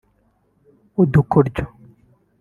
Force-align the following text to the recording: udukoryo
udukoryo 1.01 1.65